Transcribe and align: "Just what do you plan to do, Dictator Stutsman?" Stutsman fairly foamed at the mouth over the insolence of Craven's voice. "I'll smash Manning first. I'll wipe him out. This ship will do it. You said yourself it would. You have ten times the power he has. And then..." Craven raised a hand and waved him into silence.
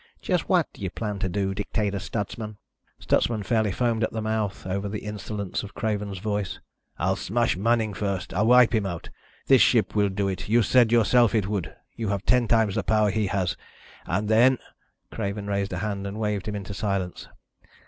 "Just 0.19 0.49
what 0.49 0.67
do 0.73 0.81
you 0.81 0.89
plan 0.89 1.19
to 1.19 1.29
do, 1.29 1.53
Dictator 1.53 1.99
Stutsman?" 1.99 2.57
Stutsman 2.99 3.43
fairly 3.43 3.71
foamed 3.71 4.03
at 4.03 4.11
the 4.11 4.19
mouth 4.19 4.65
over 4.65 4.89
the 4.89 5.05
insolence 5.05 5.61
of 5.61 5.75
Craven's 5.75 6.17
voice. 6.17 6.59
"I'll 6.97 7.15
smash 7.15 7.55
Manning 7.55 7.93
first. 7.93 8.33
I'll 8.33 8.47
wipe 8.47 8.73
him 8.73 8.87
out. 8.87 9.11
This 9.45 9.61
ship 9.61 9.93
will 9.95 10.09
do 10.09 10.27
it. 10.27 10.49
You 10.49 10.63
said 10.63 10.91
yourself 10.91 11.35
it 11.35 11.45
would. 11.47 11.75
You 11.95 12.07
have 12.09 12.25
ten 12.25 12.47
times 12.47 12.73
the 12.73 12.81
power 12.83 13.11
he 13.11 13.27
has. 13.27 13.55
And 14.07 14.27
then..." 14.27 14.57
Craven 15.11 15.45
raised 15.45 15.71
a 15.71 15.77
hand 15.77 16.07
and 16.07 16.19
waved 16.19 16.47
him 16.47 16.55
into 16.55 16.73
silence. 16.73 17.27